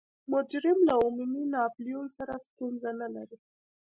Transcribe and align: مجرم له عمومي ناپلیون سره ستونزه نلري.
مجرم 0.33 0.79
له 0.87 0.93
عمومي 1.03 1.43
ناپلیون 1.53 2.07
سره 2.17 2.33
ستونزه 2.47 2.89
نلري. 3.01 3.37